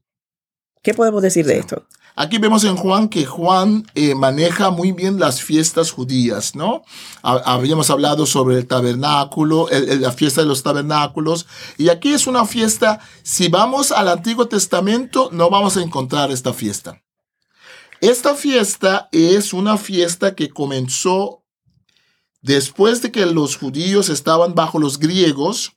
¿Qué 0.82 0.96
podemos 0.96 1.22
decir 1.22 1.46
de 1.46 1.60
esto? 1.60 1.86
Aquí 2.16 2.38
vemos 2.38 2.64
en 2.66 2.76
Juan 2.76 3.08
que 3.08 3.26
Juan 3.26 3.86
eh, 3.96 4.14
maneja 4.14 4.72
muy 4.72 4.92
bien 4.92 5.20
las 5.20 5.42
fiestas 5.42 5.92
judías, 5.92 6.54
¿no? 6.56 6.84
Ha- 7.24 7.54
Habíamos 7.54 7.90
hablado 7.90 8.26
sobre 8.26 8.58
el 8.58 8.68
tabernáculo, 8.68 9.68
la 9.72 10.12
fiesta 10.12 10.42
de 10.42 10.48
los 10.48 10.62
tabernáculos, 10.62 11.48
y 11.78 11.88
aquí 11.90 12.12
es 12.14 12.28
una 12.28 12.46
fiesta, 12.46 13.00
si 13.24 13.48
vamos 13.48 13.92
al 13.94 14.10
Antiguo 14.10 14.48
Testamento, 14.50 15.30
no 15.32 15.50
vamos 15.50 15.78
a 15.78 15.82
encontrar 15.82 16.30
esta 16.32 16.52
fiesta. 16.54 17.02
Esta 18.02 18.36
fiesta 18.36 19.08
es 19.12 19.54
una 19.54 19.78
fiesta 19.78 20.36
que 20.36 20.50
comenzó 20.50 21.44
después 22.42 23.02
de 23.02 23.12
que 23.12 23.26
los 23.26 23.56
judíos 23.58 24.08
estaban 24.10 24.56
bajo 24.56 24.78
los 24.80 25.00
griegos, 25.00 25.74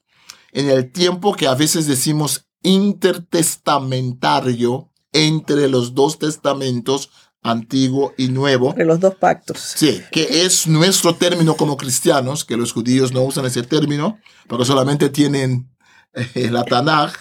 en 0.52 0.68
el 0.70 0.90
tiempo 0.92 1.34
que 1.34 1.46
a 1.46 1.54
veces 1.54 1.86
decimos 1.86 2.46
intertestamentario 2.62 4.91
entre 5.12 5.68
los 5.68 5.94
dos 5.94 6.18
testamentos, 6.18 7.10
antiguo 7.42 8.12
y 8.16 8.28
nuevo. 8.28 8.70
Entre 8.70 8.84
los 8.84 9.00
dos 9.00 9.14
pactos. 9.16 9.58
Sí, 9.58 10.00
que 10.12 10.44
es 10.44 10.66
nuestro 10.66 11.14
término 11.14 11.54
como 11.56 11.76
cristianos, 11.76 12.44
que 12.44 12.56
los 12.56 12.72
judíos 12.72 13.12
no 13.12 13.22
usan 13.22 13.46
ese 13.46 13.62
término, 13.62 14.18
porque 14.48 14.64
solamente 14.64 15.08
tienen 15.08 15.68
eh, 16.14 16.50
la 16.50 16.64
Tanaj, 16.64 17.12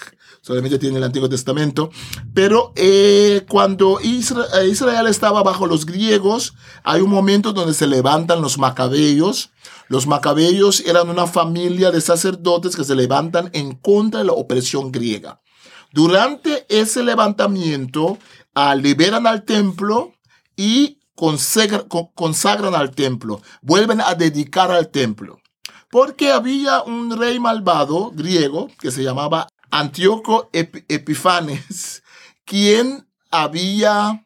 solamente 0.41 0.77
tienen 0.79 0.98
el 0.98 1.03
Antiguo 1.05 1.27
Testamento. 1.29 1.89
Pero 2.33 2.71
eh, 2.75 3.45
cuando 3.50 4.00
Isra- 4.00 4.45
eh, 4.62 4.67
Israel 4.69 5.07
estaba 5.07 5.41
bajo 5.43 5.65
los 5.65 5.86
griegos, 5.86 6.53
hay 6.83 7.01
un 7.01 7.10
momento 7.10 7.51
donde 7.51 7.74
se 7.74 7.88
levantan 7.88 8.41
los 8.41 8.57
macabeos. 8.57 9.50
Los 9.88 10.07
macabeos 10.07 10.81
eran 10.81 11.10
una 11.10 11.27
familia 11.27 11.91
de 11.91 12.00
sacerdotes 12.01 12.75
que 12.75 12.83
se 12.83 12.95
levantan 12.95 13.50
en 13.53 13.75
contra 13.75 14.19
de 14.19 14.25
la 14.27 14.33
opresión 14.33 14.91
griega. 14.91 15.41
Durante 15.91 16.65
ese 16.69 17.03
levantamiento, 17.03 18.17
ah, 18.53 18.75
liberan 18.75 19.27
al 19.27 19.43
templo 19.43 20.13
y 20.55 21.00
consagra- 21.15 21.88
con- 21.88 22.07
consagran 22.15 22.75
al 22.75 22.91
templo, 22.91 23.41
vuelven 23.62 24.01
a 24.01 24.15
dedicar 24.15 24.71
al 24.71 24.89
templo. 24.89 25.39
Porque 25.89 26.31
había 26.31 26.81
un 26.83 27.17
rey 27.19 27.39
malvado 27.39 28.12
griego 28.12 28.69
que 28.79 28.91
se 28.91 29.03
llamaba 29.03 29.48
Antíoco 29.69 30.50
Ep- 30.53 30.86
Epifanes, 30.88 32.03
quien 32.45 33.07
había 33.29 34.25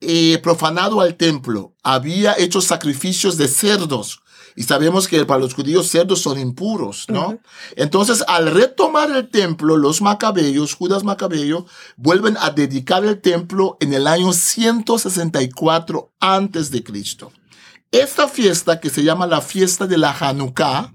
eh, 0.00 0.38
profanado 0.42 1.00
al 1.00 1.16
templo, 1.16 1.74
había 1.82 2.34
hecho 2.38 2.60
sacrificios 2.60 3.36
de 3.36 3.48
cerdos. 3.48 4.20
Y 4.56 4.64
sabemos 4.64 5.08
que 5.08 5.24
para 5.24 5.40
los 5.40 5.54
judíos 5.54 5.88
cerdos 5.88 6.20
son 6.20 6.38
impuros, 6.38 7.06
¿no? 7.08 7.38
Entonces, 7.76 8.24
al 8.26 8.50
retomar 8.50 9.10
el 9.10 9.28
templo, 9.28 9.76
los 9.76 10.00
macabeos, 10.02 10.74
Judas 10.74 11.04
Macabeo, 11.04 11.66
vuelven 11.96 12.36
a 12.40 12.50
dedicar 12.50 13.04
el 13.04 13.20
templo 13.20 13.76
en 13.80 13.94
el 13.94 14.06
año 14.06 14.32
164 14.32 16.12
antes 16.20 16.70
de 16.70 16.82
Cristo. 16.82 17.32
Esta 17.90 18.28
fiesta 18.28 18.80
que 18.80 18.90
se 18.90 19.02
llama 19.02 19.26
la 19.26 19.40
fiesta 19.40 19.86
de 19.86 19.96
la 19.96 20.10
Hanukkah, 20.12 20.92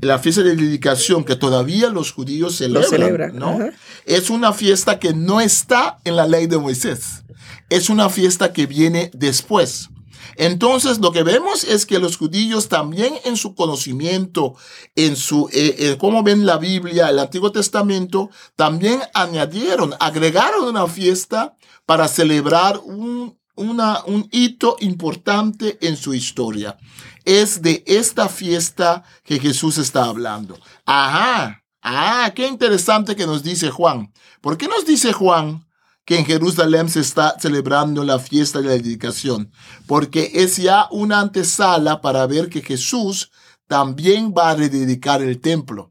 la 0.00 0.18
fiesta 0.18 0.42
de 0.42 0.54
dedicación 0.56 1.24
que 1.24 1.36
todavía 1.36 1.88
los 1.88 2.12
judíos 2.12 2.56
celebran, 2.56 3.36
¿no? 3.36 3.50
ajá. 3.50 3.70
Es 4.04 4.30
una 4.30 4.52
fiesta 4.52 4.98
que 4.98 5.12
no 5.14 5.40
está 5.40 5.98
en 6.04 6.16
la 6.16 6.26
ley 6.26 6.46
de 6.46 6.58
Moisés. 6.58 7.24
Es 7.70 7.90
una 7.90 8.08
fiesta 8.08 8.52
que 8.52 8.66
viene 8.66 9.10
después. 9.14 9.90
Entonces, 10.36 10.98
lo 10.98 11.12
que 11.12 11.22
vemos 11.22 11.64
es 11.64 11.86
que 11.86 11.98
los 11.98 12.16
judíos 12.16 12.68
también 12.68 13.14
en 13.24 13.36
su 13.36 13.54
conocimiento, 13.54 14.54
en 14.94 15.16
su, 15.16 15.48
eh, 15.52 15.74
eh, 15.78 15.96
cómo 15.98 16.22
ven 16.22 16.46
la 16.46 16.58
Biblia, 16.58 17.08
el 17.08 17.18
Antiguo 17.18 17.52
Testamento, 17.52 18.30
también 18.54 19.00
añadieron, 19.14 19.94
agregaron 20.00 20.64
una 20.64 20.86
fiesta 20.86 21.56
para 21.86 22.08
celebrar 22.08 22.80
un, 22.84 23.38
un 23.56 24.28
hito 24.30 24.76
importante 24.80 25.78
en 25.80 25.96
su 25.96 26.14
historia. 26.14 26.76
Es 27.24 27.62
de 27.62 27.82
esta 27.86 28.28
fiesta 28.28 29.02
que 29.24 29.38
Jesús 29.38 29.78
está 29.78 30.04
hablando. 30.04 30.58
Ajá. 30.84 31.62
Ah, 31.82 32.32
qué 32.34 32.48
interesante 32.48 33.14
que 33.14 33.26
nos 33.26 33.42
dice 33.42 33.70
Juan. 33.70 34.12
¿Por 34.40 34.58
qué 34.58 34.66
nos 34.66 34.84
dice 34.84 35.12
Juan 35.12 35.66
que 36.06 36.16
en 36.16 36.24
Jerusalén 36.24 36.88
se 36.88 37.00
está 37.00 37.36
celebrando 37.38 38.04
la 38.04 38.18
fiesta 38.18 38.60
de 38.60 38.68
la 38.68 38.72
dedicación? 38.72 39.50
Porque 39.86 40.30
es 40.34 40.56
ya 40.56 40.88
una 40.90 41.20
antesala 41.20 42.00
para 42.00 42.26
ver 42.26 42.48
que 42.48 42.62
Jesús 42.62 43.30
también 43.66 44.32
va 44.32 44.50
a 44.50 44.54
rededicar 44.54 45.20
el 45.20 45.40
templo. 45.40 45.90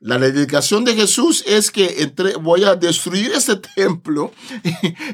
La 0.00 0.18
dedicación 0.18 0.84
de 0.84 0.94
Jesús 0.94 1.44
es 1.46 1.70
que 1.70 2.02
entre, 2.02 2.36
voy 2.36 2.64
a 2.64 2.74
destruir 2.74 3.32
este 3.32 3.56
templo 3.76 4.32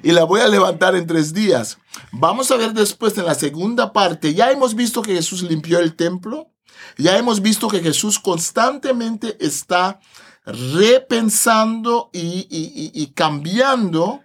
y, 0.02 0.08
y 0.08 0.12
la 0.12 0.24
voy 0.24 0.40
a 0.40 0.48
levantar 0.48 0.94
en 0.94 1.06
tres 1.06 1.34
días. 1.34 1.78
Vamos 2.12 2.50
a 2.50 2.56
ver 2.56 2.72
después 2.72 3.18
en 3.18 3.26
la 3.26 3.34
segunda 3.34 3.92
parte, 3.92 4.32
ya 4.32 4.50
hemos 4.50 4.74
visto 4.74 5.02
que 5.02 5.14
Jesús 5.14 5.42
limpió 5.42 5.80
el 5.80 5.94
templo, 5.94 6.50
ya 6.96 7.18
hemos 7.18 7.40
visto 7.40 7.68
que 7.68 7.80
Jesús 7.80 8.18
constantemente 8.18 9.36
está 9.40 10.00
repensando 10.44 12.10
y, 12.12 13.06
cambiando 13.14 14.20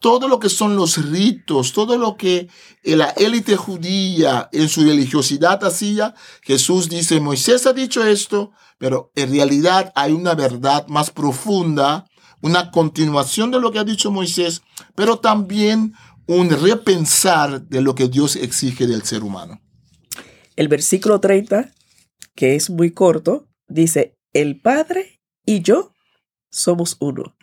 todo 0.00 0.28
lo 0.28 0.38
que 0.38 0.48
son 0.48 0.76
los 0.76 0.98
ritos, 1.10 1.72
todo 1.72 1.96
lo 1.96 2.16
que 2.16 2.48
la 2.84 3.10
élite 3.10 3.56
judía 3.56 4.48
en 4.52 4.68
su 4.68 4.82
religiosidad 4.82 5.64
hacía, 5.64 6.14
Jesús 6.42 6.88
dice, 6.88 7.18
Moisés 7.20 7.66
ha 7.66 7.72
dicho 7.72 8.04
esto, 8.04 8.52
pero 8.78 9.10
en 9.14 9.32
realidad 9.32 9.92
hay 9.94 10.12
una 10.12 10.34
verdad 10.34 10.86
más 10.88 11.10
profunda, 11.10 12.06
una 12.42 12.70
continuación 12.70 13.50
de 13.50 13.58
lo 13.58 13.72
que 13.72 13.78
ha 13.78 13.84
dicho 13.84 14.10
Moisés, 14.10 14.62
pero 14.94 15.18
también 15.18 15.94
un 16.26 16.50
repensar 16.50 17.62
de 17.62 17.80
lo 17.80 17.94
que 17.94 18.08
Dios 18.08 18.36
exige 18.36 18.86
del 18.86 19.02
ser 19.02 19.22
humano. 19.22 19.60
El 20.56 20.68
versículo 20.68 21.20
30, 21.20 21.72
que 22.34 22.54
es 22.54 22.70
muy 22.70 22.92
corto, 22.92 23.48
dice, 23.68 24.16
el 24.32 24.60
Padre 24.60 25.15
y 25.46 25.62
yo 25.62 25.94
somos 26.50 26.96
uno. 27.00 27.34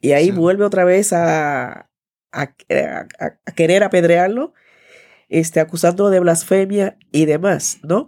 Y 0.00 0.12
ahí 0.12 0.26
Sí. 0.26 0.30
vuelve 0.32 0.64
otra 0.64 0.84
vez 0.84 1.12
a, 1.12 1.72
a- 1.72 1.88
a- 2.32 3.06
a 3.46 3.52
querer 3.52 3.82
apedrearlo, 3.82 4.52
este, 5.28 5.58
acusándolo 5.60 6.10
de 6.10 6.20
blasfemia 6.20 6.96
y 7.10 7.24
demás, 7.24 7.78
¿no? 7.82 8.06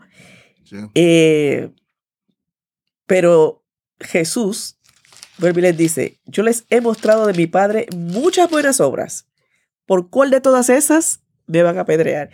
Sí. 0.64 0.76
Eh, 0.94 1.70
pero 3.06 3.64
Jesús, 4.00 4.78
vuelve 5.38 5.60
y 5.60 5.62
les 5.62 5.76
dice, 5.76 6.20
yo 6.26 6.42
les 6.42 6.64
he 6.70 6.80
mostrado 6.80 7.26
de 7.26 7.34
mi 7.34 7.46
Padre 7.46 7.86
muchas 7.96 8.50
buenas 8.50 8.80
obras. 8.80 9.26
¿Por 9.86 10.10
cuál 10.10 10.30
de 10.30 10.40
todas 10.40 10.68
esas 10.68 11.20
me 11.46 11.62
van 11.62 11.78
a 11.78 11.82
apedrear? 11.82 12.30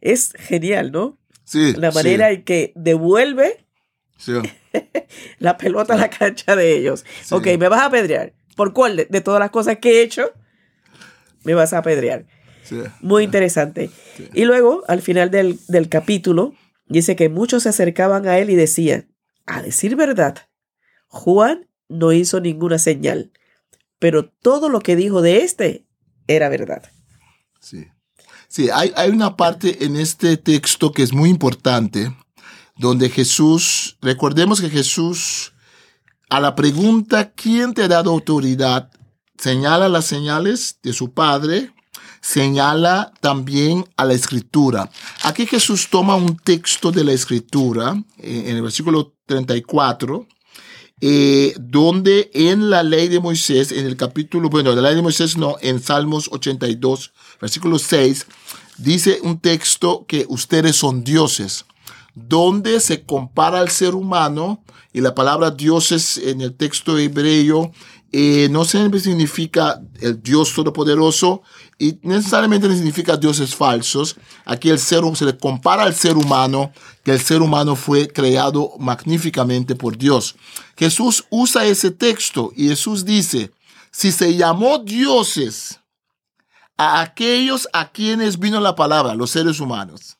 Es 0.00 0.32
genial, 0.38 0.90
¿no? 0.92 1.18
Sí, 1.44 1.74
La 1.74 1.90
sí, 1.92 1.96
manera 1.96 2.30
en 2.30 2.42
que 2.44 2.72
devuelve 2.74 3.66
sí, 4.16 4.32
la 5.38 5.56
pelota 5.56 5.94
a 5.94 5.96
la 5.96 6.10
cancha 6.10 6.56
de 6.56 6.76
ellos. 6.76 7.04
Sí. 7.22 7.34
Ok, 7.34 7.46
me 7.58 7.68
vas 7.68 7.82
a 7.82 7.86
apedrear. 7.86 8.32
¿Por 8.56 8.72
cuál 8.72 8.96
de, 8.96 9.04
de 9.06 9.20
todas 9.20 9.40
las 9.40 9.50
cosas 9.50 9.78
que 9.78 10.00
he 10.00 10.02
hecho 10.02 10.32
me 11.44 11.54
vas 11.54 11.72
a 11.72 11.78
apedrear? 11.78 12.26
sí. 12.62 12.76
Muy 13.00 13.24
interesante. 13.24 13.90
Y 14.34 14.44
luego, 14.44 14.82
al 14.88 15.02
final 15.02 15.30
del, 15.30 15.58
del 15.68 15.88
capítulo, 15.88 16.54
dice 16.86 17.16
que 17.16 17.28
muchos 17.28 17.62
se 17.62 17.68
acercaban 17.68 18.26
a 18.26 18.38
él 18.38 18.50
y 18.50 18.56
decían, 18.56 19.08
a 19.46 19.62
decir 19.62 19.96
verdad, 19.96 20.48
Juan 21.06 21.68
no 21.88 22.12
hizo 22.12 22.40
ninguna 22.40 22.78
señal, 22.78 23.32
pero 23.98 24.28
todo 24.28 24.68
lo 24.68 24.80
que 24.80 24.96
dijo 24.96 25.22
de 25.22 25.38
este 25.38 25.86
era 26.26 26.48
verdad. 26.48 26.82
Sí, 27.60 27.86
sí 28.48 28.68
hay, 28.72 28.92
hay 28.96 29.10
una 29.10 29.36
parte 29.36 29.84
en 29.84 29.96
este 29.96 30.36
texto 30.36 30.92
que 30.92 31.02
es 31.02 31.12
muy 31.12 31.30
importante, 31.30 32.14
donde 32.76 33.08
Jesús, 33.08 33.96
recordemos 34.02 34.60
que 34.60 34.70
Jesús, 34.70 35.52
a 36.28 36.40
la 36.40 36.54
pregunta, 36.54 37.32
¿quién 37.32 37.74
te 37.74 37.82
ha 37.82 37.88
dado 37.88 38.10
autoridad? 38.10 38.90
Señala 39.38 39.88
las 39.88 40.06
señales 40.06 40.78
de 40.82 40.92
su 40.92 41.12
Padre, 41.12 41.72
señala 42.20 43.12
también 43.20 43.84
a 43.96 44.04
la 44.04 44.14
escritura. 44.14 44.90
Aquí 45.22 45.46
Jesús 45.46 45.88
toma 45.90 46.16
un 46.16 46.36
texto 46.36 46.90
de 46.90 47.04
la 47.04 47.12
escritura, 47.12 48.02
eh, 48.18 48.44
en 48.46 48.56
el 48.56 48.62
versículo 48.62 49.14
34, 49.26 50.26
eh, 51.00 51.54
donde 51.58 52.30
en 52.32 52.70
la 52.70 52.82
ley 52.82 53.08
de 53.08 53.20
Moisés, 53.20 53.70
en 53.70 53.86
el 53.86 53.96
capítulo, 53.96 54.48
bueno, 54.48 54.74
la 54.74 54.82
ley 54.82 54.94
de 54.94 55.02
Moisés 55.02 55.36
no, 55.36 55.56
en 55.60 55.82
Salmos 55.82 56.28
82, 56.32 57.12
versículo 57.40 57.78
6, 57.78 58.26
dice 58.78 59.20
un 59.22 59.38
texto 59.38 60.06
que 60.08 60.26
ustedes 60.28 60.76
son 60.76 61.04
dioses, 61.04 61.66
donde 62.16 62.80
se 62.80 63.04
compara 63.04 63.60
al 63.60 63.68
ser 63.68 63.94
humano 63.94 64.64
y 64.92 65.02
la 65.02 65.14
palabra 65.14 65.50
dioses 65.50 66.16
en 66.16 66.40
el 66.40 66.54
texto 66.56 66.98
hebreo 66.98 67.70
eh, 68.10 68.48
no 68.50 68.64
siempre 68.64 68.98
significa 68.98 69.82
el 70.00 70.22
Dios 70.22 70.54
todopoderoso 70.54 71.42
y 71.78 71.98
necesariamente 72.00 72.74
significa 72.74 73.18
dioses 73.18 73.54
falsos. 73.54 74.16
Aquí 74.46 74.70
el 74.70 74.78
ser, 74.78 75.02
se 75.14 75.26
le 75.26 75.36
compara 75.36 75.82
al 75.82 75.94
ser 75.94 76.16
humano, 76.16 76.72
que 77.04 77.10
el 77.10 77.20
ser 77.20 77.42
humano 77.42 77.76
fue 77.76 78.08
creado 78.08 78.72
magníficamente 78.78 79.74
por 79.74 79.98
Dios. 79.98 80.34
Jesús 80.78 81.26
usa 81.28 81.66
ese 81.66 81.90
texto 81.90 82.52
y 82.56 82.68
Jesús 82.68 83.04
dice, 83.04 83.52
si 83.90 84.10
se 84.10 84.34
llamó 84.34 84.78
dioses 84.78 85.80
a 86.78 87.02
aquellos 87.02 87.68
a 87.74 87.90
quienes 87.90 88.38
vino 88.38 88.60
la 88.60 88.74
palabra, 88.74 89.14
los 89.14 89.30
seres 89.30 89.60
humanos, 89.60 90.16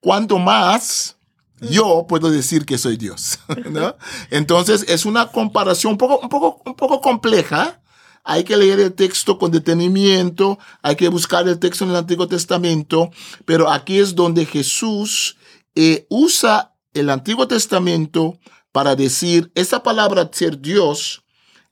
cuanto 0.00 0.38
más 0.38 1.17
yo 1.60 2.06
puedo 2.08 2.30
decir 2.30 2.64
que 2.64 2.78
soy 2.78 2.96
Dios. 2.96 3.38
Entonces 4.30 4.84
es 4.88 5.04
una 5.04 5.28
comparación 5.28 5.92
un 5.92 5.98
poco, 5.98 6.18
un, 6.20 6.28
poco, 6.28 6.62
un 6.64 6.74
poco 6.74 7.00
compleja. 7.00 7.80
Hay 8.24 8.44
que 8.44 8.56
leer 8.56 8.80
el 8.80 8.92
texto 8.92 9.38
con 9.38 9.50
detenimiento, 9.50 10.58
hay 10.82 10.96
que 10.96 11.08
buscar 11.08 11.48
el 11.48 11.58
texto 11.58 11.84
en 11.84 11.90
el 11.90 11.96
Antiguo 11.96 12.28
Testamento, 12.28 13.10
pero 13.46 13.70
aquí 13.70 13.98
es 13.98 14.14
donde 14.14 14.44
Jesús 14.44 15.36
eh, 15.74 16.06
usa 16.10 16.74
el 16.92 17.08
Antiguo 17.08 17.48
Testamento 17.48 18.38
para 18.72 18.96
decir 18.96 19.50
esa 19.54 19.82
palabra 19.82 20.28
ser 20.32 20.60
Dios, 20.60 21.22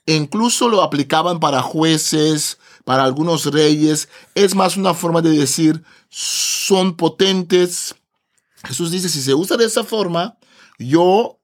e 0.07 0.15
incluso 0.15 0.69
lo 0.69 0.83
aplicaban 0.83 1.41
para 1.41 1.61
jueces, 1.61 2.59
para 2.85 3.05
algunos 3.05 3.47
reyes, 3.47 4.09
es 4.35 4.55
más 4.55 4.77
una 4.77 4.95
forma 4.95 5.21
de 5.21 5.31
decir 5.31 5.83
son 6.09 6.97
potentes, 6.97 7.97
Jesús 8.67 8.91
dice, 8.91 9.09
si 9.09 9.21
se 9.21 9.35
usa 9.35 9.57
de 9.57 9.65
esa 9.65 9.85
forma, 9.85 10.39
yo, 10.79 11.41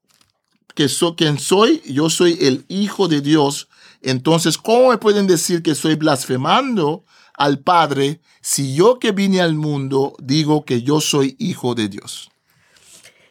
que 0.75 0.89
soy 0.89 1.15
quien 1.15 1.39
soy, 1.39 1.81
yo 1.85 2.09
soy 2.09 2.37
el 2.41 2.65
Hijo 2.67 3.07
de 3.07 3.21
Dios, 3.21 3.69
entonces, 4.01 4.57
¿cómo 4.57 4.89
me 4.89 4.97
pueden 4.97 5.27
decir 5.27 5.63
que 5.63 5.71
estoy 5.71 5.95
blasfemando 5.95 7.05
al 7.35 7.59
Padre 7.59 8.19
si 8.41 8.75
yo 8.75 8.99
que 8.99 9.13
vine 9.13 9.39
al 9.41 9.55
mundo 9.55 10.15
digo 10.21 10.65
que 10.65 10.81
yo 10.81 10.99
soy 10.99 11.37
Hijo 11.39 11.73
de 11.73 11.87
Dios? 11.87 12.29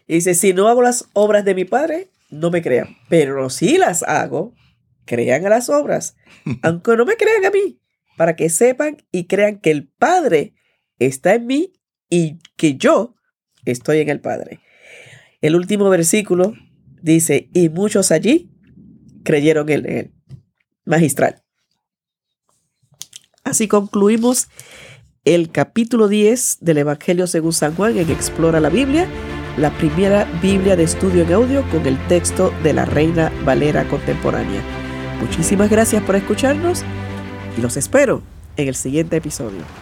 Y 0.09 0.15
dice, 0.15 0.35
si 0.35 0.55
no 0.55 0.69
hago 0.69 0.83
las 0.83 1.09
obras 1.13 1.45
de 1.45 1.55
mi 1.55 1.67
Padre, 1.67 2.11
no 2.31 2.51
me 2.51 2.63
crean, 2.63 2.97
pero 3.11 3.51
si 3.51 3.77
las 3.77 4.03
hago, 4.03 4.55
crean 5.05 5.45
a 5.45 5.51
las 5.51 5.69
obras, 5.69 6.17
aunque 6.63 6.97
no 6.97 7.05
me 7.05 7.17
crean 7.17 7.45
a 7.45 7.51
mí, 7.51 7.79
para 8.17 8.35
que 8.35 8.49
sepan 8.49 8.97
y 9.13 9.27
crean 9.27 9.59
que 9.59 9.71
el 9.71 9.89
Padre 9.89 10.55
está 10.99 11.35
en 11.35 11.47
mí 11.47 11.73
y 12.09 12.39
que 12.57 12.77
yo 12.77 13.15
estoy 13.65 13.99
en 13.99 14.09
el 14.09 14.21
Padre. 14.21 14.61
El 15.41 15.57
último 15.57 15.89
versículo 15.91 16.55
dice, 17.01 17.49
y 17.53 17.69
muchos 17.69 18.13
allí 18.13 18.51
creyeron 19.25 19.69
en 19.69 19.87
él. 19.91 20.13
Magistral. 20.85 21.43
Así 23.45 23.69
concluimos 23.69 24.49
el 25.25 25.51
capítulo 25.51 26.09
10 26.09 26.59
del 26.61 26.79
Evangelio 26.79 27.27
según 27.27 27.53
San 27.53 27.75
Juan 27.75 27.99
en 27.99 28.11
Explora 28.11 28.61
la 28.61 28.69
Biblia, 28.69 29.07
la 29.57 29.71
primera 29.79 30.25
Biblia 30.41 30.77
de 30.77 30.85
estudio 30.85 31.23
en 31.23 31.33
audio 31.33 31.69
con 31.71 31.87
el 31.87 31.99
texto 32.09 32.53
de 32.63 32.73
la 32.73 32.85
Reina 32.85 33.33
Valera 33.45 33.87
contemporánea. 33.89 34.63
Muchísimas 35.21 35.71
gracias 35.71 36.03
por 36.03 36.17
escucharnos 36.17 36.83
y 37.57 37.61
los 37.61 37.77
espero 37.77 38.23
en 38.57 38.69
el 38.69 38.75
siguiente 38.75 39.17
episodio 39.17 39.82